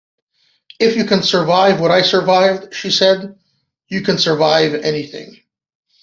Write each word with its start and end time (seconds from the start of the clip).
"If 0.79 0.95
you 0.95 1.05
can 1.05 1.21
survive 1.21 1.79
what 1.79 1.91
I 1.91 2.01
survived," 2.01 2.73
she 2.73 2.89
said, 2.89 3.35
"you 3.87 4.01
can 4.01 4.17
survive 4.17 4.73
anything. 4.73 5.39